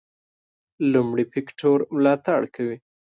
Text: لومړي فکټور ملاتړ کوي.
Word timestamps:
لومړي 0.91 1.25
فکټور 1.33 1.79
ملاتړ 1.95 2.41
کوي. 2.55 2.77